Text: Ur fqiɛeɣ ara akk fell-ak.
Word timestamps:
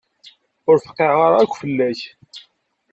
Ur 0.69 0.77
fqiɛeɣ 0.85 1.19
ara 1.27 1.37
akk 1.43 1.53
fell-ak. 1.61 1.99